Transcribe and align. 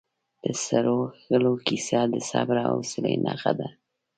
د 0.43 0.45
سرو 0.63 0.97
غرونو 1.25 1.53
کیسه 1.67 1.99
د 2.13 2.15
صبر 2.29 2.57
او 2.67 2.73
حوصلې 2.79 3.13
نښه 3.25 3.51
ده. 3.59 3.67